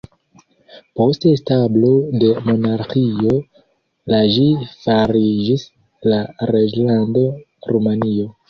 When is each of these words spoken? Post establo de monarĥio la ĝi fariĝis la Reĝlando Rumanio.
Post 0.99 1.25
establo 1.31 1.91
de 2.23 2.29
monarĥio 2.47 3.35
la 4.15 4.23
ĝi 4.37 4.49
fariĝis 4.73 5.69
la 6.13 6.23
Reĝlando 6.57 7.29
Rumanio. 7.75 8.31